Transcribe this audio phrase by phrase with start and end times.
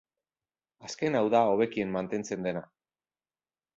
[0.87, 2.65] Azken hau da hobekien mantentzen dena.